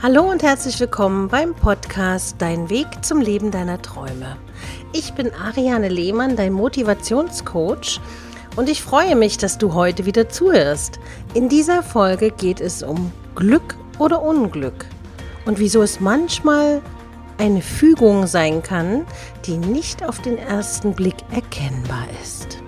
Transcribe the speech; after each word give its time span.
Hallo 0.00 0.30
und 0.30 0.44
herzlich 0.44 0.78
willkommen 0.78 1.26
beim 1.26 1.56
Podcast 1.56 2.36
Dein 2.38 2.70
Weg 2.70 2.86
zum 3.02 3.20
Leben 3.20 3.50
deiner 3.50 3.82
Träume. 3.82 4.36
Ich 4.92 5.12
bin 5.14 5.32
Ariane 5.34 5.88
Lehmann, 5.88 6.36
dein 6.36 6.52
Motivationscoach 6.52 8.00
und 8.54 8.68
ich 8.68 8.80
freue 8.80 9.16
mich, 9.16 9.38
dass 9.38 9.58
du 9.58 9.74
heute 9.74 10.06
wieder 10.06 10.28
zuhörst. 10.28 11.00
In 11.34 11.48
dieser 11.48 11.82
Folge 11.82 12.30
geht 12.30 12.60
es 12.60 12.84
um 12.84 13.10
Glück 13.34 13.74
oder 13.98 14.22
Unglück 14.22 14.86
und 15.46 15.58
wieso 15.58 15.82
es 15.82 15.98
manchmal 15.98 16.80
eine 17.38 17.60
Fügung 17.60 18.28
sein 18.28 18.62
kann, 18.62 19.04
die 19.46 19.56
nicht 19.56 20.04
auf 20.04 20.22
den 20.22 20.38
ersten 20.38 20.94
Blick 20.94 21.16
erkennbar 21.32 22.06
ist. 22.22 22.62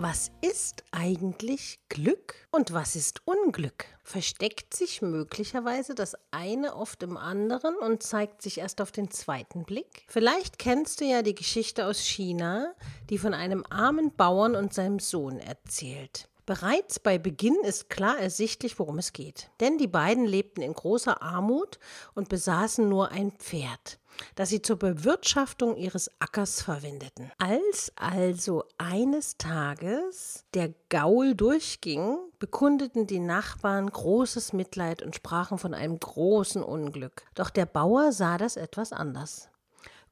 Was 0.00 0.30
ist 0.42 0.84
eigentlich 0.92 1.80
Glück 1.88 2.36
und 2.52 2.72
was 2.72 2.94
ist 2.94 3.26
Unglück? 3.26 3.84
Versteckt 4.04 4.72
sich 4.72 5.02
möglicherweise 5.02 5.96
das 5.96 6.16
eine 6.30 6.76
oft 6.76 7.02
im 7.02 7.16
anderen 7.16 7.74
und 7.74 8.04
zeigt 8.04 8.40
sich 8.40 8.58
erst 8.58 8.80
auf 8.80 8.92
den 8.92 9.10
zweiten 9.10 9.64
Blick? 9.64 10.04
Vielleicht 10.06 10.60
kennst 10.60 11.00
du 11.00 11.04
ja 11.04 11.22
die 11.22 11.34
Geschichte 11.34 11.84
aus 11.84 11.98
China, 11.98 12.76
die 13.10 13.18
von 13.18 13.34
einem 13.34 13.64
armen 13.70 14.14
Bauern 14.14 14.54
und 14.54 14.72
seinem 14.72 15.00
Sohn 15.00 15.40
erzählt. 15.40 16.28
Bereits 16.48 16.98
bei 16.98 17.18
Beginn 17.18 17.60
ist 17.62 17.90
klar 17.90 18.18
ersichtlich, 18.18 18.78
worum 18.78 18.96
es 18.96 19.12
geht. 19.12 19.50
Denn 19.60 19.76
die 19.76 19.86
beiden 19.86 20.24
lebten 20.24 20.62
in 20.62 20.72
großer 20.72 21.20
Armut 21.20 21.78
und 22.14 22.30
besaßen 22.30 22.88
nur 22.88 23.10
ein 23.10 23.32
Pferd 23.32 24.00
das 24.34 24.48
sie 24.48 24.62
zur 24.62 24.76
Bewirtschaftung 24.80 25.76
ihres 25.76 26.10
Ackers 26.18 26.60
verwendeten. 26.62 27.30
Als 27.38 27.92
also 27.94 28.64
eines 28.76 29.36
Tages 29.36 30.44
der 30.54 30.74
Gaul 30.88 31.36
durchging, 31.36 32.18
bekundeten 32.40 33.06
die 33.06 33.20
Nachbarn 33.20 33.88
großes 33.88 34.54
Mitleid 34.54 35.02
und 35.02 35.14
sprachen 35.14 35.58
von 35.58 35.72
einem 35.72 36.00
großen 36.00 36.64
Unglück. 36.64 37.22
Doch 37.36 37.50
der 37.50 37.66
Bauer 37.66 38.10
sah 38.10 38.38
das 38.38 38.56
etwas 38.56 38.92
anders. 38.92 39.50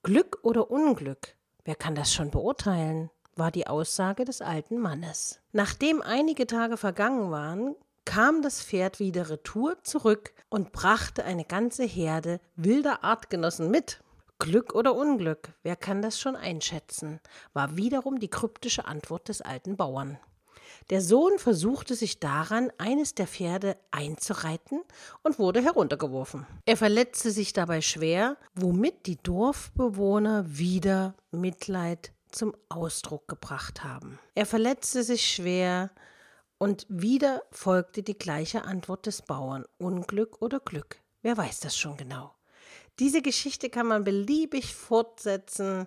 Glück 0.05 0.39
oder 0.42 0.70
Unglück, 0.70 1.34
wer 1.64 1.75
kann 1.75 1.97
das 1.97 2.12
schon 2.12 2.31
beurteilen? 2.31 3.11
War 3.37 3.51
die 3.51 3.67
Aussage 3.67 4.25
des 4.25 4.41
alten 4.41 4.79
Mannes. 4.79 5.41
Nachdem 5.53 6.03
einige 6.03 6.47
Tage 6.47 6.77
vergangen 6.77 7.31
waren, 7.31 7.77
kam 8.05 8.41
das 8.42 8.62
Pferd 8.62 8.98
wieder 8.98 9.29
retour 9.29 9.83
zurück 9.83 10.33
und 10.48 10.73
brachte 10.73 11.25
eine 11.25 11.45
ganze 11.45 11.84
Herde 11.84 12.41
wilder 12.57 13.05
Artgenossen 13.05 13.70
mit. 13.70 14.01
Glück 14.39 14.75
oder 14.75 14.95
Unglück, 14.95 15.55
wer 15.62 15.77
kann 15.77 16.03
das 16.03 16.20
schon 16.20 16.37
einschätzen, 16.37 17.20
war 17.55 17.77
wiederum 17.77 18.19
die 18.19 18.29
kryptische 18.29 18.87
Antwort 18.87 19.29
des 19.29 19.41
alten 19.41 19.77
Bauern. 19.77 20.19
Der 20.91 21.01
Sohn 21.01 21.39
versuchte 21.39 21.95
sich 21.95 22.20
daran, 22.20 22.70
eines 22.79 23.14
der 23.14 23.27
Pferde 23.27 23.77
einzureiten 23.91 24.83
und 25.23 25.39
wurde 25.39 25.62
heruntergeworfen. 25.62 26.47
Er 26.64 26.77
verletzte 26.77 27.31
sich 27.31 27.53
dabei 27.53 27.81
schwer, 27.81 28.37
womit 28.55 29.07
die 29.07 29.17
Dorfbewohner 29.17 30.45
wieder 30.47 31.14
Mitleid 31.31 32.12
zum 32.37 32.55
Ausdruck 32.69 33.29
gebracht 33.29 33.83
haben. 33.84 34.19
Er 34.34 34.47
verletzte 34.47 35.03
sich 35.03 35.29
schwer, 35.29 35.91
und 36.59 36.87
wieder 36.89 37.42
folgte 37.51 38.03
die 38.03 38.17
gleiche 38.17 38.65
Antwort 38.65 39.06
des 39.06 39.23
Bauern. 39.23 39.65
Unglück 39.79 40.41
oder 40.41 40.61
Glück? 40.61 41.01
Wer 41.23 41.37
weiß 41.37 41.61
das 41.61 41.77
schon 41.77 41.97
genau? 41.97 42.34
Diese 42.98 43.20
Geschichte 43.20 43.69
kann 43.69 43.87
man 43.87 44.05
beliebig 44.05 44.75
fortsetzen, 44.75 45.87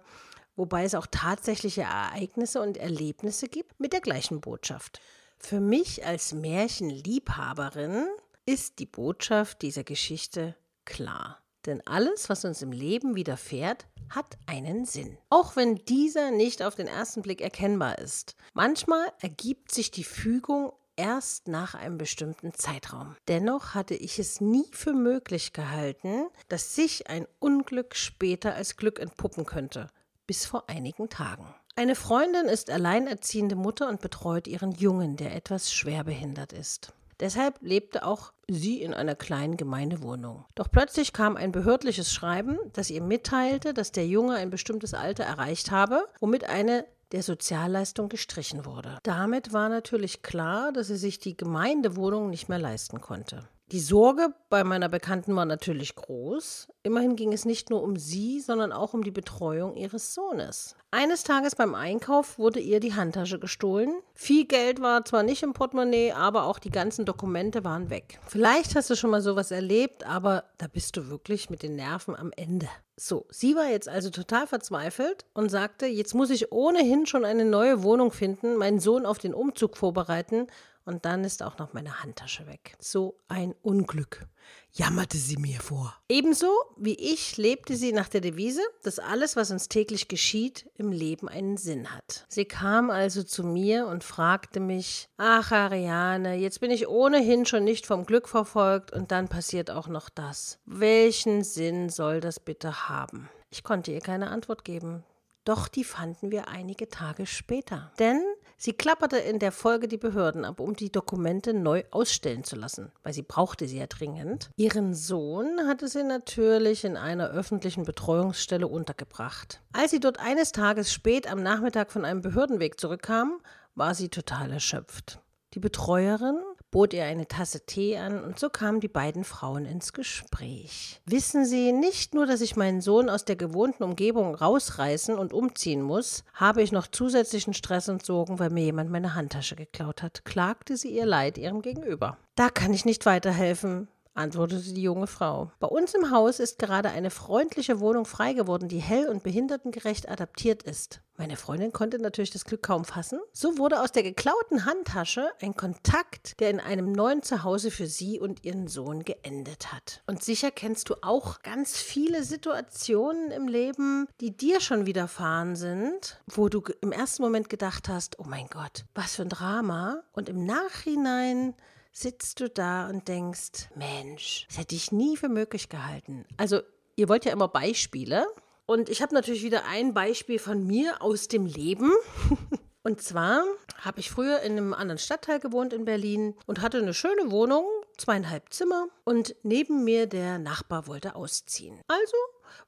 wobei 0.55 0.83
es 0.83 0.93
auch 0.93 1.07
tatsächliche 1.09 1.81
Ereignisse 1.81 2.61
und 2.61 2.77
Erlebnisse 2.77 3.47
gibt 3.47 3.79
mit 3.79 3.93
der 3.93 4.01
gleichen 4.01 4.41
Botschaft. 4.41 5.01
Für 5.39 5.59
mich 5.59 6.05
als 6.05 6.33
Märchenliebhaberin 6.33 8.05
ist 8.45 8.77
die 8.77 8.85
Botschaft 8.85 9.61
dieser 9.63 9.83
Geschichte 9.83 10.55
klar. 10.85 11.41
Denn 11.69 11.85
alles, 11.85 12.29
was 12.29 12.45
uns 12.45 12.63
im 12.63 12.71
Leben 12.71 13.15
widerfährt, 13.15 13.85
hat 14.09 14.39
einen 14.47 14.85
Sinn. 14.85 15.19
Auch 15.29 15.55
wenn 15.55 15.75
dieser 15.75 16.31
nicht 16.31 16.63
auf 16.63 16.73
den 16.73 16.87
ersten 16.87 17.21
Blick 17.21 17.41
erkennbar 17.41 17.99
ist. 17.99 18.35
Manchmal 18.55 19.05
ergibt 19.21 19.71
sich 19.71 19.91
die 19.91 20.03
Fügung 20.03 20.73
erst 20.95 21.47
nach 21.47 21.75
einem 21.75 21.99
bestimmten 21.99 22.55
Zeitraum. 22.55 23.15
Dennoch 23.27 23.75
hatte 23.75 23.93
ich 23.93 24.17
es 24.17 24.41
nie 24.41 24.65
für 24.71 24.93
möglich 24.93 25.53
gehalten, 25.53 26.25
dass 26.47 26.73
sich 26.73 27.07
ein 27.07 27.27
Unglück 27.37 27.95
später 27.95 28.55
als 28.55 28.75
Glück 28.75 28.97
entpuppen 28.99 29.45
könnte, 29.45 29.91
bis 30.25 30.47
vor 30.47 30.71
einigen 30.71 31.09
Tagen. 31.09 31.45
Eine 31.75 31.93
Freundin 31.93 32.47
ist 32.47 32.71
alleinerziehende 32.71 33.55
Mutter 33.55 33.87
und 33.89 34.01
betreut 34.01 34.47
ihren 34.47 34.71
Jungen, 34.71 35.17
der 35.17 35.35
etwas 35.35 35.71
schwerbehindert 35.71 36.51
ist. 36.51 36.93
Deshalb 37.19 37.57
lebte 37.61 38.05
auch 38.05 38.31
sie 38.47 38.81
in 38.81 38.93
einer 38.93 39.15
kleinen 39.15 39.57
Gemeindewohnung. 39.57 40.45
Doch 40.55 40.71
plötzlich 40.71 41.13
kam 41.13 41.35
ein 41.35 41.51
behördliches 41.51 42.13
Schreiben, 42.13 42.57
das 42.73 42.89
ihr 42.89 43.01
mitteilte, 43.01 43.73
dass 43.73 43.91
der 43.91 44.07
Junge 44.07 44.35
ein 44.35 44.49
bestimmtes 44.49 44.93
Alter 44.93 45.23
erreicht 45.23 45.71
habe, 45.71 46.05
womit 46.19 46.45
eine 46.45 46.85
der 47.11 47.23
Sozialleistung 47.23 48.07
gestrichen 48.07 48.65
wurde. 48.65 48.99
Damit 49.03 49.51
war 49.51 49.69
natürlich 49.69 50.21
klar, 50.21 50.71
dass 50.71 50.87
sie 50.87 50.97
sich 50.97 51.19
die 51.19 51.35
Gemeindewohnung 51.35 52.29
nicht 52.29 52.49
mehr 52.49 52.59
leisten 52.59 53.01
konnte. 53.01 53.47
Die 53.71 53.79
Sorge 53.79 54.33
bei 54.49 54.63
meiner 54.63 54.89
Bekannten 54.89 55.35
war 55.35 55.45
natürlich 55.45 55.93
groß. 55.93 56.69
Immerhin 56.81 57.15
ging 57.15 57.33
es 57.33 57.45
nicht 57.45 57.69
nur 57.69 57.83
um 57.83 57.97
sie, 57.97 58.39
sondern 58.39 58.71
auch 58.71 58.95
um 58.95 59.03
die 59.03 59.11
Betreuung 59.11 59.75
ihres 59.75 60.15
Sohnes. 60.15 60.75
Eines 60.89 61.23
Tages 61.23 61.55
beim 61.55 61.75
Einkauf 61.75 62.39
wurde 62.39 62.59
ihr 62.59 62.79
die 62.79 62.95
Handtasche 62.95 63.37
gestohlen. 63.37 63.93
Viel 64.15 64.47
Geld 64.47 64.81
war 64.81 65.05
zwar 65.05 65.21
nicht 65.21 65.43
im 65.43 65.53
Portemonnaie, 65.53 66.13
aber 66.13 66.45
auch 66.45 66.57
die 66.57 66.71
ganzen 66.71 67.05
Dokumente 67.05 67.63
waren 67.63 67.91
weg. 67.91 68.19
Vielleicht 68.25 68.75
hast 68.75 68.89
du 68.89 68.95
schon 68.95 69.11
mal 69.11 69.21
sowas 69.21 69.51
erlebt, 69.51 70.03
aber 70.03 70.45
da 70.57 70.65
bist 70.65 70.97
du 70.97 71.07
wirklich 71.11 71.51
mit 71.51 71.61
den 71.61 71.75
Nerven 71.75 72.15
am 72.15 72.31
Ende. 72.35 72.67
So, 72.97 73.27
sie 73.29 73.55
war 73.55 73.69
jetzt 73.69 73.87
also 73.87 74.09
total 74.09 74.47
verzweifelt 74.47 75.25
und 75.35 75.49
sagte, 75.49 75.85
jetzt 75.85 76.15
muss 76.15 76.31
ich 76.31 76.51
ohnehin 76.51 77.05
schon 77.05 77.23
eine 77.23 77.45
neue 77.45 77.83
Wohnung 77.83 78.11
finden, 78.11 78.57
meinen 78.57 78.79
Sohn 78.79 79.05
auf 79.05 79.19
den 79.19 79.35
Umzug 79.35 79.77
vorbereiten 79.77 80.47
und 80.89 81.05
dann 81.05 81.23
ist 81.23 81.43
auch 81.43 81.59
noch 81.59 81.71
meine 81.73 82.01
Handtasche 82.01 82.47
weg. 82.47 82.73
So 82.79 83.15
ein 83.27 83.53
Unglück, 83.61 84.25
jammerte 84.73 85.17
sie 85.17 85.37
mir 85.37 85.59
vor. 85.59 85.95
Ebenso 86.09 86.51
wie 86.77 86.95
ich 86.95 87.37
lebte 87.37 87.75
sie 87.75 87.93
nach 87.93 88.09
der 88.09 88.21
Devise, 88.21 88.63
dass 88.81 88.97
alles, 88.97 89.35
was 89.35 89.51
uns 89.51 89.69
täglich 89.69 90.07
geschieht, 90.07 90.67
im 90.73 90.91
Leben 90.91 91.29
einen 91.29 91.57
Sinn 91.57 91.95
hat. 91.95 92.25
Sie 92.27 92.45
kam 92.45 92.89
also 92.89 93.21
zu 93.21 93.43
mir 93.43 93.85
und 93.85 94.03
fragte 94.03 94.59
mich, 94.59 95.09
ach 95.17 95.51
Ariane, 95.51 96.35
jetzt 96.37 96.59
bin 96.59 96.71
ich 96.71 96.87
ohnehin 96.87 97.45
schon 97.45 97.63
nicht 97.63 97.85
vom 97.85 98.03
Glück 98.03 98.27
verfolgt 98.27 98.91
und 98.91 99.11
dann 99.11 99.27
passiert 99.27 99.69
auch 99.69 99.87
noch 99.87 100.09
das. 100.09 100.57
Welchen 100.65 101.43
Sinn 101.43 101.89
soll 101.89 102.19
das 102.19 102.39
bitte 102.39 102.89
haben? 102.89 103.29
Ich 103.51 103.63
konnte 103.63 103.91
ihr 103.91 104.01
keine 104.01 104.31
Antwort 104.31 104.65
geben. 104.65 105.03
Doch 105.45 105.67
die 105.67 105.83
fanden 105.83 106.31
wir 106.31 106.47
einige 106.47 106.89
Tage 106.89 107.25
später. 107.25 107.91
Denn 107.97 108.21
sie 108.57 108.73
klapperte 108.73 109.17
in 109.17 109.39
der 109.39 109.51
Folge 109.51 109.87
die 109.87 109.97
Behörden 109.97 110.45
ab, 110.45 110.59
um 110.59 110.75
die 110.75 110.91
Dokumente 110.91 111.53
neu 111.53 111.83
ausstellen 111.91 112.43
zu 112.43 112.55
lassen, 112.55 112.91
weil 113.03 113.13
sie 113.13 113.23
brauchte 113.23 113.67
sie 113.67 113.79
ja 113.79 113.87
dringend. 113.87 114.51
Ihren 114.57 114.93
Sohn 114.93 115.67
hatte 115.67 115.87
sie 115.87 116.03
natürlich 116.03 116.83
in 116.83 116.97
einer 116.97 117.29
öffentlichen 117.29 117.83
Betreuungsstelle 117.83 118.67
untergebracht. 118.67 119.61
Als 119.73 119.91
sie 119.91 119.99
dort 119.99 120.19
eines 120.19 120.51
Tages 120.51 120.93
spät 120.93 121.31
am 121.31 121.41
Nachmittag 121.41 121.91
von 121.91 122.05
einem 122.05 122.21
Behördenweg 122.21 122.79
zurückkam, 122.79 123.41
war 123.75 123.95
sie 123.95 124.09
total 124.09 124.51
erschöpft. 124.51 125.19
Die 125.53 125.59
Betreuerin 125.59 126.37
bot 126.71 126.93
ihr 126.93 127.03
eine 127.03 127.27
Tasse 127.27 127.65
Tee 127.65 127.97
an 127.97 128.23
und 128.23 128.39
so 128.39 128.49
kamen 128.49 128.79
die 128.79 128.87
beiden 128.87 129.23
Frauen 129.23 129.65
ins 129.65 129.93
Gespräch. 129.93 131.01
Wissen 131.05 131.45
Sie, 131.45 131.71
nicht 131.71 132.13
nur, 132.13 132.25
dass 132.25 132.41
ich 132.41 132.55
meinen 132.55 132.81
Sohn 132.81 133.09
aus 133.09 133.25
der 133.25 133.35
gewohnten 133.35 133.83
Umgebung 133.83 134.35
rausreißen 134.35 135.17
und 135.17 135.33
umziehen 135.33 135.81
muss, 135.81 136.23
habe 136.33 136.61
ich 136.61 136.71
noch 136.71 136.87
zusätzlichen 136.87 137.53
Stress 137.53 137.89
und 137.89 138.05
Sorgen, 138.05 138.39
weil 138.39 138.49
mir 138.49 138.63
jemand 138.63 138.91
meine 138.91 139.15
Handtasche 139.15 139.55
geklaut 139.55 140.03
hat, 140.03 140.25
klagte 140.25 140.77
sie 140.77 140.89
ihr 140.89 141.05
Leid 141.05 141.37
ihrem 141.37 141.61
Gegenüber. 141.61 142.17
Da 142.35 142.49
kann 142.49 142.73
ich 142.73 142.85
nicht 142.85 143.05
weiterhelfen 143.05 143.87
antwortete 144.19 144.73
die 144.73 144.83
junge 144.83 145.07
Frau. 145.07 145.51
Bei 145.59 145.67
uns 145.67 145.93
im 145.95 146.11
Haus 146.11 146.39
ist 146.39 146.59
gerade 146.59 146.89
eine 146.89 147.09
freundliche 147.09 147.79
Wohnung 147.79 148.05
frei 148.05 148.33
geworden, 148.33 148.67
die 148.67 148.79
hell 148.79 149.09
und 149.09 149.23
behindertengerecht 149.23 150.09
adaptiert 150.09 150.63
ist. 150.63 151.01
Meine 151.19 151.35
Freundin 151.35 151.73
konnte 151.73 151.99
natürlich 151.99 152.31
das 152.31 152.45
Glück 152.45 152.63
kaum 152.63 152.85
fassen. 152.85 153.19
So 153.33 153.57
wurde 153.57 153.81
aus 153.81 153.91
der 153.91 154.03
geklauten 154.03 154.63
Handtasche 154.63 155.29
ein 155.41 155.53
Kontakt, 155.53 156.39
der 156.39 156.49
in 156.49 156.61
einem 156.61 156.93
neuen 156.93 157.23
Zuhause 157.23 157.71
für 157.71 157.87
sie 157.87 158.21
und 158.21 158.45
ihren 158.45 158.69
Sohn 158.69 159.03
geendet 159.03 159.73
hat. 159.73 160.01
Und 160.07 160.23
sicher 160.23 160.49
kennst 160.49 160.89
du 160.89 160.95
auch 161.01 161.41
ganz 161.41 161.77
viele 161.77 162.23
Situationen 162.23 163.31
im 163.31 163.49
Leben, 163.49 164.07
die 164.21 164.35
dir 164.35 164.61
schon 164.61 164.85
widerfahren 164.85 165.57
sind, 165.57 166.21
wo 166.27 166.47
du 166.47 166.63
im 166.79 166.93
ersten 166.93 167.21
Moment 167.21 167.49
gedacht 167.49 167.89
hast, 167.89 168.17
oh 168.19 168.25
mein 168.25 168.47
Gott, 168.47 168.85
was 168.95 169.15
für 169.17 169.23
ein 169.23 169.29
Drama. 169.29 170.03
Und 170.13 170.29
im 170.29 170.45
Nachhinein 170.45 171.53
sitzt 171.91 172.39
du 172.39 172.49
da 172.49 172.87
und 172.87 173.07
denkst, 173.07 173.69
Mensch, 173.75 174.45
das 174.47 174.57
hätte 174.57 174.75
ich 174.75 174.91
nie 174.91 175.17
für 175.17 175.29
möglich 175.29 175.69
gehalten. 175.69 176.25
Also, 176.37 176.61
ihr 176.95 177.09
wollt 177.09 177.25
ja 177.25 177.31
immer 177.31 177.47
Beispiele. 177.47 178.25
Und 178.65 178.89
ich 178.89 179.01
habe 179.01 179.15
natürlich 179.15 179.43
wieder 179.43 179.65
ein 179.65 179.93
Beispiel 179.93 180.37
von 180.37 180.65
mir 180.65 181.01
aus 181.01 181.27
dem 181.27 181.45
Leben. 181.45 181.91
Und 182.83 183.01
zwar 183.01 183.43
habe 183.81 183.99
ich 183.99 184.09
früher 184.09 184.39
in 184.39 184.53
einem 184.53 184.73
anderen 184.73 184.97
Stadtteil 184.97 185.39
gewohnt 185.39 185.73
in 185.73 185.83
Berlin 185.83 186.35
und 186.47 186.61
hatte 186.61 186.77
eine 186.77 186.93
schöne 186.93 187.29
Wohnung 187.29 187.65
zweieinhalb 187.97 188.53
Zimmer 188.53 188.87
und 189.03 189.35
neben 189.43 189.83
mir 189.83 190.07
der 190.07 190.39
Nachbar 190.39 190.87
wollte 190.87 191.15
ausziehen. 191.15 191.81
Also 191.87 192.15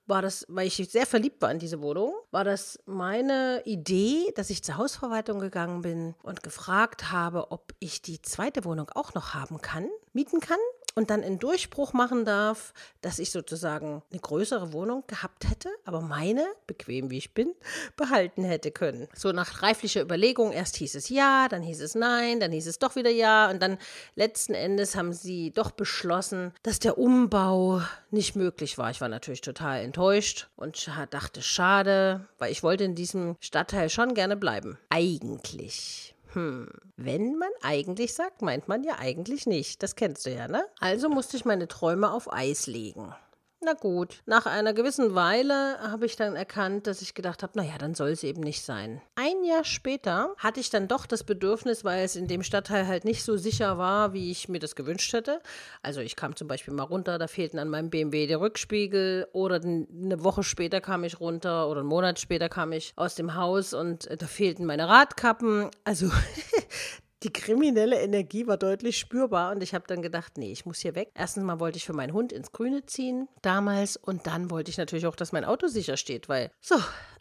war 0.06 0.22
das, 0.22 0.46
weil 0.50 0.68
ich 0.68 0.76
sehr 0.76 1.06
verliebt 1.06 1.42
war 1.42 1.52
in 1.52 1.60
diese 1.60 1.82
Wohnung, 1.82 2.14
war 2.32 2.44
das 2.44 2.80
meine 2.86 3.62
Idee, 3.66 4.32
dass 4.36 4.50
ich 4.50 4.64
zur 4.64 4.78
Hausverwaltung 4.78 5.40
gegangen 5.40 5.82
bin 5.82 6.16
und 6.24 6.44
gefragt 6.44 7.12
habe, 7.12 7.52
ob 7.52 7.74
ich 7.80 8.02
die 8.02 8.22
zweite 8.22 8.66
Wohnung 8.66 8.90
auch 8.90 9.14
noch 9.14 9.34
haben 9.34 9.62
kann, 9.62 9.88
mieten 10.14 10.40
kann 10.40 10.60
und 10.96 11.10
dann 11.10 11.24
einen 11.24 11.40
Durchbruch 11.40 11.94
machen 11.94 12.26
darf, 12.26 12.74
dass 13.02 13.20
ich 13.20 13.32
sozusagen 13.32 14.02
eine 14.12 14.20
größere 14.20 14.74
Wohnung 14.74 15.04
gehabt 15.08 15.50
hätte, 15.50 15.70
aber 15.86 16.02
meine, 16.02 16.46
bequem 16.68 17.10
wie 17.10 17.18
ich 17.18 17.34
bin, 17.34 17.54
behalten 17.96 18.44
hätte 18.44 18.72
können. 18.72 19.08
So 19.14 19.32
nach 19.32 19.62
reiflicher 19.62 20.02
Überlegung, 20.02 20.52
erst 20.52 20.78
hieß 20.78 20.96
es 20.96 21.10
ja, 21.10 21.48
dann 21.48 21.62
hieß 21.62 21.82
es 21.82 21.96
nein, 21.96 22.40
dann 22.40 22.52
hieß 22.52 22.68
es 22.68 22.80
doch 22.80 22.96
wieder 22.96 23.10
ja 23.10 23.50
und 23.50 23.62
dann 23.62 23.78
letzten 24.16 24.54
Endes 24.54 24.96
haben 24.96 25.14
sie 25.14 25.52
doch 25.52 25.72
beschlossen, 25.72 26.54
dass 26.64 26.80
der 26.80 26.98
Umbau 26.98 27.82
nicht 28.10 28.36
möglich 28.36 28.78
war. 28.78 28.92
Ich 28.92 29.02
war 29.02 29.10
natürlich 29.10 29.42
total 29.42 29.82
enttäuscht 29.82 30.48
und 30.56 30.90
dachte, 31.12 31.42
schade, 31.42 32.28
weil 32.38 32.52
ich 32.52 32.64
wollte 32.64 32.84
in 32.84 32.96
diesem 32.96 33.36
Stadtteil 33.40 33.90
schon 33.90 34.14
gerne 34.14 34.36
bleiben. 34.36 34.78
Eigentlich. 34.90 36.16
Hm, 36.34 36.70
wenn 36.96 37.38
man 37.38 37.50
eigentlich 37.62 38.14
sagt, 38.14 38.42
meint 38.42 38.68
man 38.68 38.84
ja 38.84 38.96
eigentlich 39.00 39.46
nicht. 39.46 39.84
Das 39.84 39.96
kennst 39.96 40.26
du 40.26 40.34
ja, 40.34 40.48
ne? 40.48 40.66
Also 40.80 41.10
musste 41.10 41.38
ich 41.38 41.46
meine 41.46 41.68
Träume 41.68 42.12
auf 42.12 42.32
Eis 42.32 42.68
legen. 42.68 43.14
Na 43.64 43.74
gut, 43.74 44.24
nach 44.26 44.48
einer 44.48 44.74
gewissen 44.74 45.14
Weile 45.14 45.78
habe 45.82 46.08
ich 46.08 46.16
dann 46.16 46.36
erkannt, 46.36 46.88
dass 46.88 47.04
ich 47.04 47.14
gedacht 47.14 47.44
habe, 47.44 47.56
naja, 47.60 47.78
dann 47.78 47.94
soll 47.94 48.10
es 48.10 48.24
eben 48.24 48.42
nicht 48.42 48.64
sein. 48.64 49.04
Ein 49.14 49.44
Jahr 49.44 49.64
später 49.66 50.34
hatte 50.38 50.60
ich 50.60 50.72
dann 50.72 50.88
doch 50.88 51.06
das 51.06 51.24
Bedürfnis, 51.24 51.86
weil 51.86 52.04
es 52.04 52.16
in 52.16 52.28
dem 52.28 52.42
Stadtteil 52.42 52.88
halt 52.88 53.06
nicht 53.06 53.24
so 53.24 53.38
sicher 53.38 53.78
war, 53.78 54.14
wie 54.14 54.32
ich 54.32 54.50
mir 54.50 54.58
das 54.58 54.76
gewünscht 54.76 55.14
hätte. 55.14 55.42
Also 55.84 56.02
ich 56.02 56.16
kam 56.16 56.36
zum 56.36 56.48
Beispiel 56.48 56.74
mal 56.74 56.86
runter, 56.86 57.20
da 57.20 57.28
fehlten 57.28 57.60
an 57.60 57.70
meinem 57.70 57.92
BMW 57.92 58.26
die 58.26 58.34
Rückspiegel 58.34 59.28
oder 59.32 59.62
eine 59.62 60.24
Woche 60.24 60.42
später 60.42 60.82
kam 60.82 61.04
ich 61.04 61.20
runter 61.20 61.70
oder 61.70 61.82
einen 61.82 61.90
Monat 61.90 62.20
später 62.20 62.50
kam 62.50 62.72
ich 62.72 62.94
aus 62.96 63.14
dem 63.14 63.36
Haus 63.36 63.76
und 63.76 64.10
da 64.10 64.26
fehlten 64.26 64.66
meine 64.66 64.88
Radkappen. 64.88 65.70
Also 65.84 66.10
die 67.24 67.32
kriminelle 67.32 68.02
Energie 68.02 68.48
war 68.48 68.58
deutlich 68.58 68.98
spürbar 68.98 69.52
und 69.52 69.62
ich 69.62 69.74
habe 69.74 69.86
dann 69.88 70.02
gedacht, 70.02 70.38
nee, 70.38 70.52
ich 70.52 70.66
muss 70.66 70.80
hier 70.80 70.96
weg. 70.96 71.12
Erstens 71.14 71.44
mal 71.44 71.60
wollte 71.60 71.78
ich 71.78 71.86
für 71.86 71.94
meinen 71.94 72.14
Hund 72.14 72.32
ins 72.34 72.52
Grüne 72.52 72.86
ziehen 72.86 73.28
damals 73.42 73.98
und 73.98 74.28
dann 74.28 74.50
wollte 74.50 74.72
ich 74.72 74.78
natürlich 74.78 75.06
auch, 75.06 75.16
dass 75.16 75.32
mein 75.32 75.46
Auto 75.46 75.68
sicher 75.68 75.98
steht, 75.98 76.30
weil 76.30 76.52
so, 76.60 76.76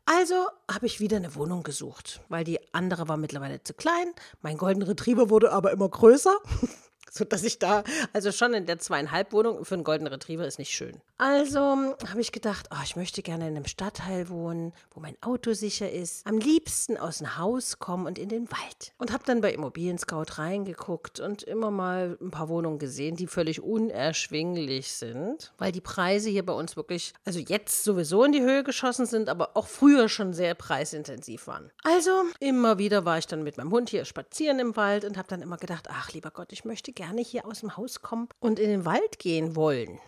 also 0.06 0.46
habe 0.70 0.86
ich 0.86 1.00
wieder 1.00 1.18
eine 1.18 1.34
Wohnung 1.34 1.62
gesucht, 1.62 2.20
weil 2.28 2.44
die 2.44 2.58
andere 2.72 3.08
war 3.08 3.16
mittlerweile 3.16 3.62
zu 3.62 3.74
klein. 3.74 4.12
Mein 4.40 4.56
Golden 4.56 4.82
Retriever 4.82 5.30
wurde 5.30 5.52
aber 5.52 5.70
immer 5.70 5.88
größer. 5.88 6.36
so 7.10 7.24
dass 7.24 7.42
ich 7.42 7.58
da, 7.58 7.84
also 8.12 8.32
schon 8.32 8.54
in 8.54 8.66
der 8.66 8.78
zweieinhalb 8.78 9.32
Wohnung 9.32 9.64
für 9.64 9.74
einen 9.74 9.84
Golden 9.84 10.06
Retriever 10.06 10.46
ist 10.46 10.58
nicht 10.58 10.72
schön. 10.72 11.00
Also 11.18 11.60
habe 11.60 12.20
ich 12.20 12.32
gedacht, 12.32 12.68
oh, 12.72 12.80
ich 12.82 12.96
möchte 12.96 13.22
gerne 13.22 13.48
in 13.48 13.56
einem 13.56 13.66
Stadtteil 13.66 14.30
wohnen, 14.30 14.72
wo 14.94 15.00
mein 15.00 15.16
Auto 15.20 15.52
sicher 15.52 15.90
ist. 15.90 16.26
Am 16.26 16.38
liebsten 16.38 16.96
aus 16.96 17.18
dem 17.18 17.36
Haus 17.36 17.78
kommen 17.78 18.06
und 18.06 18.18
in 18.18 18.28
den 18.28 18.50
Wald. 18.50 18.92
Und 18.98 19.12
habe 19.12 19.24
dann 19.26 19.40
bei 19.40 19.52
Immobilien 19.52 19.98
Scout 19.98 20.38
reingeguckt 20.38 21.20
und 21.20 21.42
immer 21.42 21.70
mal 21.70 22.16
ein 22.20 22.30
paar 22.30 22.48
Wohnungen 22.48 22.78
gesehen, 22.78 23.16
die 23.16 23.26
völlig 23.26 23.60
unerschwinglich 23.60 24.92
sind, 24.92 25.52
weil 25.58 25.72
die 25.72 25.80
Preise 25.80 26.30
hier 26.30 26.46
bei 26.46 26.52
uns 26.52 26.76
wirklich, 26.76 27.12
also 27.24 27.38
jetzt 27.38 27.84
sowieso 27.84 28.24
in 28.24 28.32
die 28.32 28.40
Höhe 28.40 28.64
geschossen 28.64 29.04
sind, 29.04 29.28
aber 29.28 29.56
auch 29.56 29.66
früher 29.66 30.08
schon 30.08 30.32
sehr 30.32 30.54
preisintensiv 30.54 31.46
waren. 31.46 31.70
Also 31.82 32.22
immer 32.38 32.78
wieder 32.78 33.04
war 33.04 33.18
ich 33.18 33.26
dann 33.26 33.42
mit 33.42 33.56
meinem 33.56 33.70
Hund 33.70 33.90
hier 33.90 34.04
spazieren 34.04 34.58
im 34.58 34.76
Wald 34.76 35.04
und 35.04 35.16
habe 35.16 35.28
dann 35.28 35.42
immer 35.42 35.56
gedacht, 35.56 35.88
ach 35.90 36.12
lieber 36.12 36.30
Gott, 36.30 36.52
ich 36.52 36.64
möchte 36.64 36.92
gerne 37.00 37.22
hier 37.22 37.46
aus 37.46 37.60
dem 37.60 37.78
Haus 37.78 38.02
kommen 38.02 38.28
und 38.40 38.58
in 38.58 38.68
den 38.68 38.84
Wald 38.84 39.18
gehen 39.18 39.56
wollen. 39.56 39.98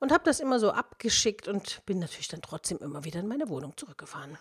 Und 0.00 0.10
habe 0.10 0.24
das 0.24 0.40
immer 0.40 0.58
so 0.58 0.72
abgeschickt 0.72 1.46
und 1.46 1.86
bin 1.86 2.00
natürlich 2.00 2.26
dann 2.26 2.42
trotzdem 2.42 2.78
immer 2.78 3.04
wieder 3.04 3.20
in 3.20 3.28
meine 3.28 3.48
Wohnung 3.48 3.76
zurückgefahren. 3.76 4.36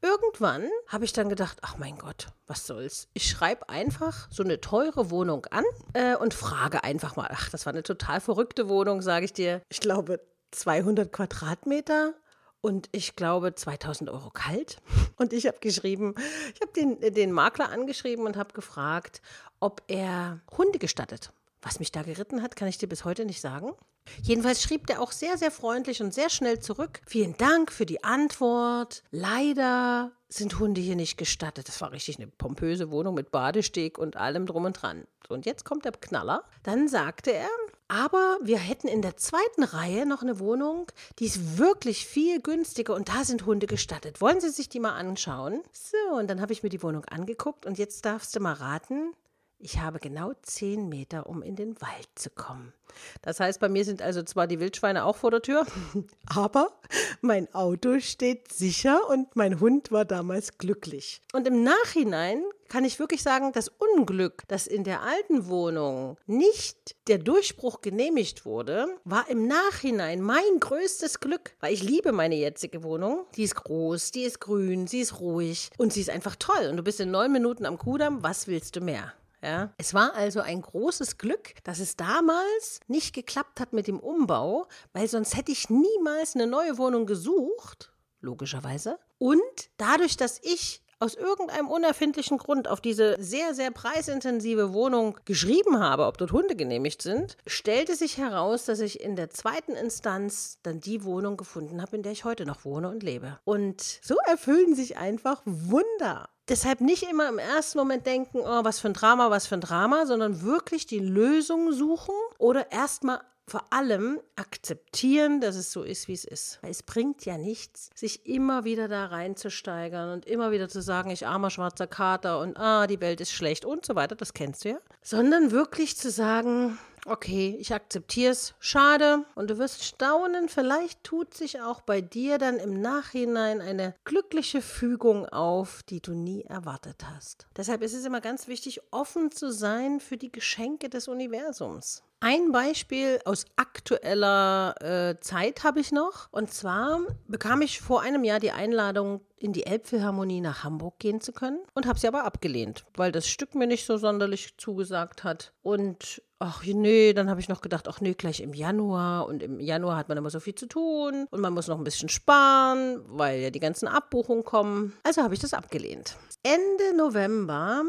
Irgendwann 0.00 0.70
habe 0.88 1.04
ich 1.04 1.12
dann 1.12 1.28
gedacht, 1.28 1.58
ach 1.60 1.76
mein 1.76 1.98
Gott, 1.98 2.28
was 2.46 2.66
soll's. 2.66 3.08
Ich 3.12 3.28
schreibe 3.28 3.68
einfach 3.68 4.26
so 4.30 4.42
eine 4.42 4.62
teure 4.62 5.10
Wohnung 5.10 5.44
an 5.50 5.64
äh, 5.92 6.16
und 6.16 6.32
frage 6.32 6.82
einfach 6.82 7.14
mal. 7.14 7.28
Ach, 7.30 7.50
das 7.50 7.66
war 7.66 7.74
eine 7.74 7.82
total 7.82 8.22
verrückte 8.22 8.70
Wohnung, 8.70 9.02
sage 9.02 9.26
ich 9.26 9.34
dir. 9.34 9.60
Ich 9.68 9.80
glaube 9.80 10.18
200 10.52 11.12
Quadratmeter 11.12 12.14
und 12.62 12.88
ich 12.92 13.16
glaube 13.16 13.54
2000 13.54 14.08
Euro 14.08 14.30
kalt. 14.30 14.78
Und 15.16 15.32
ich 15.32 15.46
habe 15.46 15.58
geschrieben, 15.60 16.14
ich 16.54 16.60
habe 16.60 16.72
den, 16.72 17.14
den 17.14 17.30
Makler 17.30 17.68
angeschrieben 17.68 18.26
und 18.26 18.36
habe 18.36 18.54
gefragt, 18.54 19.22
ob 19.60 19.82
er 19.86 20.40
Hunde 20.56 20.80
gestattet. 20.80 21.32
Was 21.60 21.78
mich 21.78 21.92
da 21.92 22.02
geritten 22.02 22.42
hat, 22.42 22.56
kann 22.56 22.66
ich 22.66 22.78
dir 22.78 22.88
bis 22.88 23.04
heute 23.04 23.24
nicht 23.24 23.40
sagen. 23.40 23.72
Jedenfalls 24.20 24.62
schrieb 24.62 24.88
der 24.88 25.00
auch 25.00 25.12
sehr, 25.12 25.38
sehr 25.38 25.52
freundlich 25.52 26.02
und 26.02 26.12
sehr 26.12 26.28
schnell 26.28 26.58
zurück. 26.58 27.00
Vielen 27.06 27.36
Dank 27.36 27.70
für 27.70 27.86
die 27.86 28.02
Antwort. 28.02 29.04
Leider 29.12 30.10
sind 30.28 30.58
Hunde 30.58 30.80
hier 30.80 30.96
nicht 30.96 31.18
gestattet. 31.18 31.68
Das 31.68 31.80
war 31.80 31.92
richtig 31.92 32.16
eine 32.18 32.26
pompöse 32.26 32.90
Wohnung 32.90 33.14
mit 33.14 33.30
Badesteg 33.30 33.98
und 33.98 34.16
allem 34.16 34.46
drum 34.46 34.64
und 34.64 34.82
dran. 34.82 35.06
Und 35.28 35.46
jetzt 35.46 35.64
kommt 35.64 35.84
der 35.84 35.92
Knaller. 35.92 36.42
Dann 36.64 36.88
sagte 36.88 37.32
er, 37.32 37.48
aber 37.92 38.38
wir 38.40 38.56
hätten 38.56 38.88
in 38.88 39.02
der 39.02 39.18
zweiten 39.18 39.64
Reihe 39.64 40.06
noch 40.06 40.22
eine 40.22 40.38
Wohnung, 40.38 40.90
die 41.18 41.26
ist 41.26 41.58
wirklich 41.58 42.06
viel 42.06 42.40
günstiger 42.40 42.94
und 42.94 43.10
da 43.10 43.22
sind 43.22 43.44
Hunde 43.44 43.66
gestattet. 43.66 44.22
Wollen 44.22 44.40
Sie 44.40 44.48
sich 44.48 44.70
die 44.70 44.80
mal 44.80 44.94
anschauen? 44.94 45.60
So, 45.72 46.16
und 46.16 46.30
dann 46.30 46.40
habe 46.40 46.54
ich 46.54 46.62
mir 46.62 46.70
die 46.70 46.82
Wohnung 46.82 47.04
angeguckt 47.04 47.66
und 47.66 47.76
jetzt 47.76 48.06
darfst 48.06 48.34
du 48.34 48.40
mal 48.40 48.54
raten, 48.54 49.12
ich 49.58 49.78
habe 49.78 50.00
genau 50.00 50.32
zehn 50.42 50.88
Meter, 50.88 51.26
um 51.26 51.42
in 51.42 51.54
den 51.54 51.80
Wald 51.82 52.08
zu 52.14 52.30
kommen. 52.30 52.72
Das 53.20 53.40
heißt, 53.40 53.60
bei 53.60 53.68
mir 53.68 53.84
sind 53.84 54.00
also 54.00 54.22
zwar 54.22 54.46
die 54.46 54.58
Wildschweine 54.58 55.04
auch 55.04 55.16
vor 55.16 55.30
der 55.30 55.42
Tür, 55.42 55.66
aber 56.26 56.72
mein 57.20 57.54
Auto 57.54 58.00
steht 58.00 58.52
sicher 58.52 59.08
und 59.10 59.36
mein 59.36 59.60
Hund 59.60 59.92
war 59.92 60.06
damals 60.06 60.56
glücklich. 60.56 61.20
Und 61.32 61.46
im 61.46 61.62
Nachhinein 61.62 62.42
kann 62.72 62.86
ich 62.86 62.98
wirklich 62.98 63.22
sagen, 63.22 63.52
das 63.52 63.68
Unglück, 63.68 64.44
dass 64.48 64.66
in 64.66 64.82
der 64.82 65.02
alten 65.02 65.46
Wohnung 65.46 66.16
nicht 66.24 66.96
der 67.06 67.18
Durchbruch 67.18 67.82
genehmigt 67.82 68.46
wurde, 68.46 68.86
war 69.04 69.28
im 69.28 69.46
Nachhinein 69.46 70.22
mein 70.22 70.58
größtes 70.58 71.20
Glück, 71.20 71.54
weil 71.60 71.74
ich 71.74 71.82
liebe 71.82 72.12
meine 72.12 72.34
jetzige 72.34 72.82
Wohnung. 72.82 73.26
Die 73.36 73.42
ist 73.42 73.56
groß, 73.56 74.12
die 74.12 74.22
ist 74.22 74.40
grün, 74.40 74.86
sie 74.86 75.00
ist 75.00 75.20
ruhig 75.20 75.68
und 75.76 75.92
sie 75.92 76.00
ist 76.00 76.08
einfach 76.08 76.34
toll. 76.36 76.68
Und 76.70 76.78
du 76.78 76.82
bist 76.82 76.98
in 76.98 77.10
neun 77.10 77.30
Minuten 77.30 77.66
am 77.66 77.76
Kudamm, 77.76 78.22
was 78.22 78.46
willst 78.46 78.74
du 78.74 78.80
mehr? 78.80 79.12
Ja. 79.42 79.74
Es 79.76 79.92
war 79.92 80.14
also 80.14 80.40
ein 80.40 80.62
großes 80.62 81.18
Glück, 81.18 81.62
dass 81.64 81.78
es 81.78 81.96
damals 81.96 82.80
nicht 82.86 83.14
geklappt 83.14 83.60
hat 83.60 83.74
mit 83.74 83.86
dem 83.86 84.00
Umbau, 84.00 84.66
weil 84.94 85.08
sonst 85.08 85.36
hätte 85.36 85.52
ich 85.52 85.68
niemals 85.68 86.36
eine 86.36 86.46
neue 86.46 86.78
Wohnung 86.78 87.04
gesucht, 87.04 87.92
logischerweise. 88.22 88.98
Und 89.18 89.42
dadurch, 89.76 90.16
dass 90.16 90.40
ich 90.42 90.82
aus 91.02 91.14
irgendeinem 91.14 91.68
unerfindlichen 91.68 92.38
Grund 92.38 92.68
auf 92.68 92.80
diese 92.80 93.16
sehr, 93.18 93.54
sehr 93.54 93.72
preisintensive 93.72 94.72
Wohnung 94.72 95.18
geschrieben 95.24 95.80
habe, 95.80 96.06
ob 96.06 96.16
dort 96.16 96.30
Hunde 96.30 96.54
genehmigt 96.54 97.02
sind, 97.02 97.36
stellte 97.44 97.96
sich 97.96 98.18
heraus, 98.18 98.66
dass 98.66 98.78
ich 98.78 99.00
in 99.00 99.16
der 99.16 99.28
zweiten 99.30 99.72
Instanz 99.72 100.58
dann 100.62 100.80
die 100.80 101.02
Wohnung 101.02 101.36
gefunden 101.36 101.82
habe, 101.82 101.96
in 101.96 102.04
der 102.04 102.12
ich 102.12 102.24
heute 102.24 102.46
noch 102.46 102.64
wohne 102.64 102.88
und 102.88 103.02
lebe. 103.02 103.38
Und 103.44 103.80
so 103.80 104.14
erfüllen 104.26 104.76
sich 104.76 104.96
einfach 104.96 105.42
Wunder. 105.44 106.28
Deshalb 106.48 106.80
nicht 106.80 107.04
immer 107.04 107.28
im 107.28 107.38
ersten 107.38 107.78
Moment 107.78 108.06
denken, 108.06 108.38
oh, 108.38 108.64
was 108.64 108.78
für 108.78 108.88
ein 108.88 108.94
Drama, 108.94 109.30
was 109.30 109.46
für 109.46 109.56
ein 109.56 109.60
Drama, 109.60 110.06
sondern 110.06 110.42
wirklich 110.42 110.86
die 110.86 111.00
Lösung 111.00 111.72
suchen 111.72 112.14
oder 112.38 112.70
erstmal 112.70 113.20
vor 113.46 113.64
allem 113.70 114.20
akzeptieren, 114.36 115.40
dass 115.40 115.56
es 115.56 115.72
so 115.72 115.82
ist, 115.82 116.08
wie 116.08 116.12
es 116.12 116.24
ist. 116.24 116.58
Weil 116.62 116.70
es 116.70 116.82
bringt 116.82 117.24
ja 117.24 117.38
nichts, 117.38 117.90
sich 117.94 118.26
immer 118.26 118.64
wieder 118.64 118.88
da 118.88 119.06
reinzusteigern 119.06 120.12
und 120.12 120.26
immer 120.26 120.52
wieder 120.52 120.68
zu 120.68 120.80
sagen, 120.80 121.10
ich 121.10 121.26
armer 121.26 121.50
schwarzer 121.50 121.86
Kater 121.86 122.40
und 122.40 122.56
ah, 122.56 122.86
die 122.86 123.00
Welt 123.00 123.20
ist 123.20 123.32
schlecht 123.32 123.64
und 123.64 123.84
so 123.84 123.94
weiter, 123.94 124.14
das 124.14 124.32
kennst 124.32 124.64
du 124.64 124.70
ja. 124.70 124.78
Sondern 125.02 125.50
wirklich 125.50 125.96
zu 125.96 126.10
sagen, 126.10 126.78
okay, 127.06 127.56
ich 127.58 127.74
akzeptiere 127.74 128.32
es, 128.32 128.54
schade. 128.60 129.24
Und 129.34 129.50
du 129.50 129.58
wirst 129.58 129.84
staunen, 129.84 130.48
vielleicht 130.48 131.02
tut 131.04 131.34
sich 131.34 131.60
auch 131.60 131.80
bei 131.80 132.00
dir 132.00 132.38
dann 132.38 132.58
im 132.58 132.80
Nachhinein 132.80 133.60
eine 133.60 133.94
glückliche 134.04 134.62
Fügung 134.62 135.26
auf, 135.26 135.82
die 135.82 136.00
du 136.00 136.12
nie 136.12 136.42
erwartet 136.42 137.04
hast. 137.12 137.46
Deshalb 137.56 137.82
ist 137.82 137.94
es 137.94 138.04
immer 138.04 138.20
ganz 138.20 138.46
wichtig, 138.48 138.80
offen 138.90 139.30
zu 139.30 139.52
sein 139.52 140.00
für 140.00 140.16
die 140.16 140.32
Geschenke 140.32 140.88
des 140.88 141.08
Universums. 141.08 142.02
Ein 142.24 142.52
Beispiel 142.52 143.18
aus 143.24 143.46
aktueller 143.56 144.76
äh, 144.80 145.18
Zeit 145.18 145.64
habe 145.64 145.80
ich 145.80 145.90
noch. 145.90 146.28
Und 146.30 146.52
zwar 146.52 147.00
bekam 147.26 147.62
ich 147.62 147.80
vor 147.80 148.00
einem 148.00 148.22
Jahr 148.22 148.38
die 148.38 148.52
Einladung, 148.52 149.22
in 149.36 149.52
die 149.52 149.66
Elbphilharmonie 149.66 150.40
nach 150.40 150.62
Hamburg 150.62 151.00
gehen 151.00 151.20
zu 151.20 151.32
können 151.32 151.58
und 151.74 151.84
habe 151.84 151.98
sie 151.98 152.06
aber 152.06 152.22
abgelehnt, 152.22 152.84
weil 152.94 153.10
das 153.10 153.26
Stück 153.26 153.56
mir 153.56 153.66
nicht 153.66 153.86
so 153.86 153.96
sonderlich 153.96 154.56
zugesagt 154.56 155.24
hat. 155.24 155.52
Und 155.62 156.22
ach 156.38 156.62
nee, 156.64 157.12
dann 157.12 157.28
habe 157.28 157.40
ich 157.40 157.48
noch 157.48 157.60
gedacht, 157.60 157.88
ach 157.88 158.00
nee, 158.00 158.14
gleich 158.14 158.40
im 158.40 158.54
Januar. 158.54 159.26
Und 159.26 159.42
im 159.42 159.58
Januar 159.58 159.96
hat 159.96 160.08
man 160.08 160.16
immer 160.16 160.30
so 160.30 160.38
viel 160.38 160.54
zu 160.54 160.66
tun 160.66 161.26
und 161.28 161.40
man 161.40 161.52
muss 161.52 161.66
noch 161.66 161.78
ein 161.78 161.82
bisschen 161.82 162.08
sparen, 162.08 163.02
weil 163.08 163.40
ja 163.40 163.50
die 163.50 163.58
ganzen 163.58 163.88
Abbuchungen 163.88 164.44
kommen. 164.44 164.92
Also 165.02 165.22
habe 165.22 165.34
ich 165.34 165.40
das 165.40 165.54
abgelehnt. 165.54 166.16
Ende 166.44 166.96
November 166.96 167.82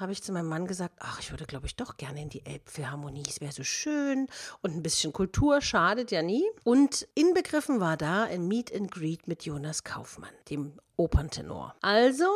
habe 0.00 0.12
ich 0.12 0.22
zu 0.22 0.32
meinem 0.32 0.48
Mann 0.48 0.66
gesagt, 0.66 0.94
ach, 0.98 1.20
ich 1.20 1.30
würde, 1.30 1.44
glaube 1.44 1.66
ich, 1.66 1.76
doch 1.76 1.96
gerne 1.96 2.22
in 2.22 2.28
die 2.28 2.44
Elbphilharmonie. 2.44 3.22
Es 3.28 3.40
wäre 3.40 3.52
so 3.52 3.64
schön 3.64 4.28
und 4.62 4.74
ein 4.74 4.82
bisschen 4.82 5.12
Kultur 5.12 5.60
schadet 5.60 6.10
ja 6.10 6.22
nie. 6.22 6.44
Und 6.64 7.06
inbegriffen 7.14 7.80
war 7.80 7.96
da 7.96 8.24
ein 8.24 8.48
Meet 8.48 8.74
and 8.74 8.90
Greet 8.90 9.28
mit 9.28 9.44
Jonas 9.44 9.84
Kaufmann, 9.84 10.30
dem 10.48 10.78
Operntenor. 10.96 11.74
Also 11.82 12.26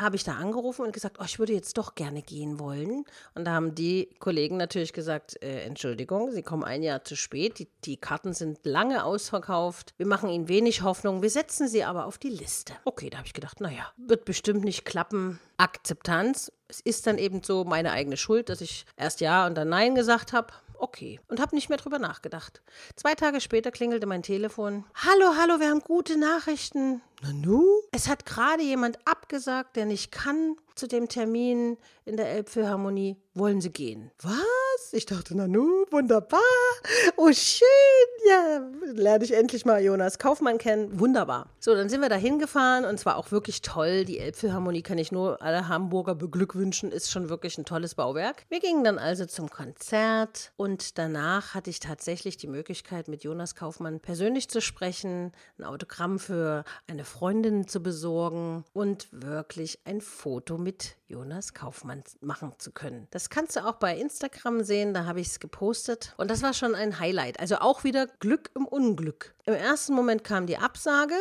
habe 0.00 0.16
ich 0.16 0.24
da 0.24 0.34
angerufen 0.34 0.84
und 0.84 0.92
gesagt, 0.92 1.18
oh, 1.20 1.24
ich 1.24 1.38
würde 1.38 1.52
jetzt 1.52 1.78
doch 1.78 1.94
gerne 1.94 2.22
gehen 2.22 2.58
wollen. 2.58 3.04
Und 3.34 3.44
da 3.44 3.52
haben 3.52 3.74
die 3.74 4.08
Kollegen 4.18 4.56
natürlich 4.56 4.92
gesagt, 4.92 5.42
äh, 5.42 5.62
Entschuldigung, 5.64 6.32
Sie 6.32 6.42
kommen 6.42 6.64
ein 6.64 6.82
Jahr 6.82 7.04
zu 7.04 7.16
spät, 7.16 7.58
die, 7.58 7.68
die 7.84 7.96
Karten 7.96 8.32
sind 8.32 8.58
lange 8.64 9.04
ausverkauft, 9.04 9.94
wir 9.96 10.06
machen 10.06 10.30
Ihnen 10.30 10.48
wenig 10.48 10.82
Hoffnung, 10.82 11.22
wir 11.22 11.30
setzen 11.30 11.68
Sie 11.68 11.84
aber 11.84 12.06
auf 12.06 12.18
die 12.18 12.30
Liste. 12.30 12.72
Okay, 12.84 13.10
da 13.10 13.18
habe 13.18 13.26
ich 13.26 13.34
gedacht, 13.34 13.60
naja, 13.60 13.92
wird 13.96 14.24
bestimmt 14.24 14.64
nicht 14.64 14.84
klappen. 14.84 15.38
Akzeptanz. 15.56 16.52
Es 16.68 16.80
ist 16.80 17.06
dann 17.06 17.18
eben 17.18 17.42
so 17.42 17.64
meine 17.64 17.92
eigene 17.92 18.16
Schuld, 18.16 18.48
dass 18.48 18.60
ich 18.60 18.86
erst 18.96 19.20
Ja 19.20 19.46
und 19.46 19.56
dann 19.56 19.68
Nein 19.68 19.94
gesagt 19.94 20.32
habe 20.32 20.52
okay. 20.80 21.20
Und 21.28 21.40
habe 21.40 21.54
nicht 21.54 21.68
mehr 21.68 21.78
drüber 21.78 21.98
nachgedacht. 21.98 22.62
Zwei 22.96 23.14
Tage 23.14 23.40
später 23.40 23.70
klingelte 23.70 24.06
mein 24.06 24.22
Telefon. 24.22 24.84
Hallo, 24.94 25.34
hallo, 25.38 25.60
wir 25.60 25.70
haben 25.70 25.80
gute 25.80 26.18
Nachrichten. 26.18 27.02
Nanu? 27.22 27.64
Es 27.92 28.08
hat 28.08 28.24
gerade 28.24 28.62
jemand 28.62 28.98
abgesagt, 29.06 29.76
der 29.76 29.86
nicht 29.86 30.10
kann 30.12 30.56
zu 30.74 30.86
dem 30.86 31.08
Termin 31.08 31.76
in 32.06 32.16
der 32.16 32.30
Elbphilharmonie. 32.30 33.16
Wollen 33.34 33.60
Sie 33.60 33.70
gehen? 33.70 34.10
Was? 34.22 34.92
Ich 34.92 35.06
dachte, 35.06 35.36
Nanu, 35.36 35.84
wunderbar. 35.90 36.40
Oh, 37.16 37.30
schön. 37.32 37.66
Ja, 38.26 38.62
lerne 38.92 39.24
ich 39.24 39.32
endlich 39.32 39.64
mal 39.64 39.82
Jonas 39.82 40.18
Kaufmann 40.18 40.58
kennen. 40.58 40.98
Wunderbar. 40.98 41.50
So, 41.60 41.74
dann 41.74 41.88
sind 41.88 42.00
wir 42.00 42.08
da 42.08 42.16
hingefahren 42.16 42.84
und 42.84 42.94
es 42.94 43.06
war 43.06 43.16
auch 43.16 43.30
wirklich 43.30 43.60
toll. 43.62 44.04
Die 44.04 44.18
Elbphilharmonie 44.18 44.82
kann 44.82 44.98
ich 44.98 45.12
nur 45.12 45.42
alle 45.42 45.68
Hamburger 45.68 46.14
beglückwünschen. 46.14 46.90
Ist 46.90 47.10
schon 47.10 47.28
wirklich 47.28 47.58
ein 47.58 47.64
tolles 47.64 47.94
Bauwerk. 47.94 48.44
Wir 48.48 48.60
gingen 48.60 48.82
dann 48.82 48.98
also 48.98 49.26
zum 49.26 49.50
Konzert 49.50 50.52
und 50.56 50.98
danach 50.98 51.54
hatte 51.54 51.70
ich 51.70 51.80
tatsächlich 51.80 52.36
die 52.38 52.48
Möglichkeit, 52.48 53.08
mit 53.08 53.22
Jonas 53.22 53.54
Kaufmann 53.54 54.00
persönlich 54.00 54.48
zu 54.48 54.60
sprechen, 54.60 55.32
ein 55.58 55.64
Autogramm 55.64 56.18
für 56.18 56.64
eine 56.88 57.04
Freundin 57.10 57.66
zu 57.66 57.82
besorgen 57.82 58.64
und 58.72 59.08
wirklich 59.10 59.80
ein 59.84 60.00
Foto 60.00 60.56
mit 60.56 60.96
Jonas 61.08 61.52
Kaufmann 61.52 62.02
machen 62.20 62.54
zu 62.58 62.70
können. 62.70 63.08
Das 63.10 63.28
kannst 63.30 63.56
du 63.56 63.66
auch 63.66 63.74
bei 63.74 63.96
Instagram 63.96 64.62
sehen, 64.62 64.94
da 64.94 65.04
habe 65.04 65.20
ich 65.20 65.26
es 65.26 65.40
gepostet 65.40 66.14
und 66.16 66.30
das 66.30 66.42
war 66.42 66.54
schon 66.54 66.74
ein 66.74 67.00
Highlight. 67.00 67.40
Also 67.40 67.56
auch 67.56 67.84
wieder 67.84 68.06
Glück 68.20 68.50
im 68.54 68.66
Unglück. 68.66 69.34
Im 69.44 69.54
ersten 69.54 69.92
Moment 69.92 70.24
kam 70.24 70.46
die 70.46 70.58
Absage, 70.58 71.14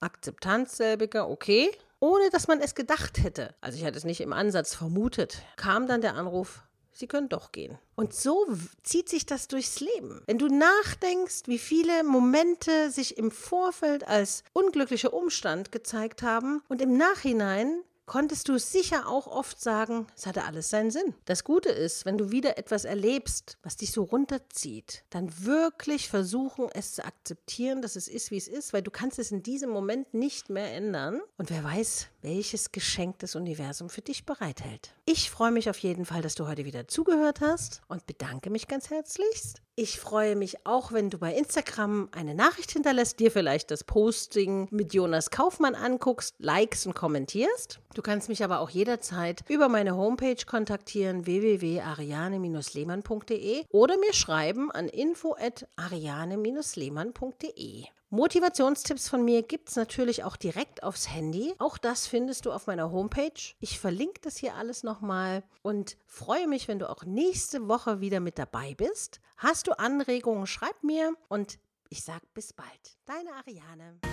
Akzeptanz 0.00 0.76
selbiger, 0.76 1.28
okay, 1.28 1.70
ohne 1.98 2.30
dass 2.30 2.48
man 2.48 2.60
es 2.60 2.74
gedacht 2.74 3.22
hätte. 3.22 3.54
Also 3.60 3.78
ich 3.78 3.84
hatte 3.84 3.96
es 3.96 4.04
nicht 4.04 4.20
im 4.20 4.32
Ansatz 4.32 4.74
vermutet. 4.74 5.42
Kam 5.56 5.86
dann 5.86 6.00
der 6.00 6.16
Anruf, 6.16 6.62
Sie 6.92 7.06
können 7.06 7.28
doch 7.28 7.52
gehen. 7.52 7.78
Und 7.94 8.14
so 8.14 8.46
zieht 8.82 9.08
sich 9.08 9.26
das 9.26 9.48
durchs 9.48 9.80
Leben. 9.80 10.22
Wenn 10.26 10.38
du 10.38 10.48
nachdenkst, 10.48 11.42
wie 11.46 11.58
viele 11.58 12.04
Momente 12.04 12.90
sich 12.90 13.18
im 13.18 13.30
Vorfeld 13.30 14.06
als 14.06 14.44
unglücklicher 14.52 15.12
Umstand 15.12 15.72
gezeigt 15.72 16.22
haben 16.22 16.62
und 16.68 16.80
im 16.80 16.96
Nachhinein 16.96 17.82
konntest 18.06 18.48
du 18.48 18.58
sicher 18.58 19.08
auch 19.08 19.26
oft 19.26 19.60
sagen, 19.60 20.06
es 20.16 20.26
hatte 20.26 20.44
alles 20.44 20.70
seinen 20.70 20.90
Sinn. 20.90 21.14
Das 21.24 21.44
Gute 21.44 21.70
ist, 21.70 22.04
wenn 22.04 22.18
du 22.18 22.30
wieder 22.30 22.58
etwas 22.58 22.84
erlebst, 22.84 23.56
was 23.62 23.76
dich 23.76 23.92
so 23.92 24.02
runterzieht, 24.02 25.04
dann 25.10 25.32
wirklich 25.44 26.08
versuchen, 26.08 26.68
es 26.74 26.92
zu 26.92 27.04
akzeptieren, 27.04 27.80
dass 27.80 27.96
es 27.96 28.08
ist, 28.08 28.30
wie 28.30 28.36
es 28.36 28.48
ist, 28.48 28.72
weil 28.72 28.82
du 28.82 28.90
kannst 28.90 29.18
es 29.18 29.30
in 29.30 29.42
diesem 29.42 29.70
Moment 29.70 30.12
nicht 30.14 30.50
mehr 30.50 30.74
ändern. 30.74 31.20
Und 31.38 31.50
wer 31.50 31.64
weiß, 31.64 32.08
welches 32.20 32.72
Geschenk 32.72 33.18
das 33.20 33.34
Universum 33.34 33.88
für 33.88 34.02
dich 34.02 34.26
bereithält. 34.26 34.94
Ich 35.04 35.30
freue 35.30 35.50
mich 35.50 35.68
auf 35.68 35.78
jeden 35.78 36.04
Fall, 36.04 36.22
dass 36.22 36.36
du 36.36 36.46
heute 36.46 36.64
wieder 36.64 36.86
zugehört 36.86 37.40
hast 37.40 37.82
und 37.88 38.06
bedanke 38.06 38.50
mich 38.50 38.68
ganz 38.68 38.88
herzlichst. 38.88 39.60
Ich 39.74 39.98
freue 39.98 40.36
mich 40.36 40.64
auch, 40.64 40.92
wenn 40.92 41.10
du 41.10 41.18
bei 41.18 41.34
Instagram 41.34 42.08
eine 42.12 42.36
Nachricht 42.36 42.70
hinterlässt, 42.70 43.18
dir 43.18 43.32
vielleicht 43.32 43.72
das 43.72 43.82
Posting 43.82 44.68
mit 44.70 44.94
Jonas 44.94 45.32
Kaufmann 45.32 45.74
anguckst, 45.74 46.36
likes 46.38 46.86
und 46.86 46.94
kommentierst. 46.94 47.80
Du 47.94 48.02
kannst 48.02 48.28
mich 48.28 48.44
aber 48.44 48.60
auch 48.60 48.70
jederzeit 48.70 49.42
über 49.48 49.68
meine 49.68 49.96
Homepage 49.96 50.36
kontaktieren 50.46 51.26
www.ariane-lehmann.de 51.26 53.64
oder 53.70 53.98
mir 53.98 54.12
schreiben 54.12 54.70
an 54.70 54.86
info@ariane-lehmann.de. 54.86 57.86
Motivationstipps 58.14 59.08
von 59.08 59.24
mir 59.24 59.42
gibt 59.42 59.70
es 59.70 59.76
natürlich 59.76 60.22
auch 60.22 60.36
direkt 60.36 60.82
aufs 60.82 61.08
Handy. 61.08 61.54
Auch 61.56 61.78
das 61.78 62.06
findest 62.06 62.44
du 62.44 62.52
auf 62.52 62.66
meiner 62.66 62.92
Homepage. 62.92 63.54
Ich 63.58 63.80
verlinke 63.80 64.20
das 64.20 64.36
hier 64.36 64.54
alles 64.54 64.82
nochmal 64.82 65.42
und 65.62 65.96
freue 66.04 66.46
mich, 66.46 66.68
wenn 66.68 66.78
du 66.78 66.90
auch 66.90 67.04
nächste 67.04 67.68
Woche 67.68 68.02
wieder 68.02 68.20
mit 68.20 68.38
dabei 68.38 68.74
bist. 68.74 69.22
Hast 69.38 69.66
du 69.66 69.72
Anregungen, 69.78 70.46
schreib 70.46 70.82
mir 70.82 71.14
und 71.28 71.58
ich 71.88 72.04
sage 72.04 72.26
bis 72.34 72.52
bald. 72.52 72.98
Deine 73.06 73.32
Ariane. 73.32 74.11